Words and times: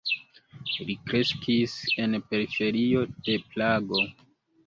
Li 0.85 0.93
kreskis 1.09 1.75
en 2.05 2.17
periferio 2.31 3.05
de 3.27 3.35
Prago. 3.53 4.01